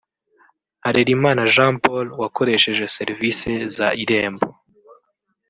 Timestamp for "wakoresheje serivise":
2.21-3.49